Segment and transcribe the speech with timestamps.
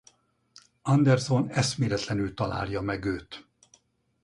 [0.83, 3.47] Anderson eszméletlenül találja meg őt.